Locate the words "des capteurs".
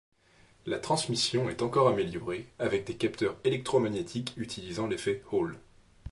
2.85-3.37